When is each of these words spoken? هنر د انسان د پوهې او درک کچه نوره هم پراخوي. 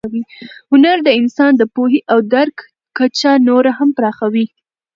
هنر 0.71 0.97
د 1.07 1.09
انسان 1.19 1.51
د 1.57 1.63
پوهې 1.73 1.99
او 2.11 2.19
درک 2.35 2.57
کچه 2.97 3.31
نوره 3.47 3.71
هم 3.77 3.89
پراخوي. 3.97 4.45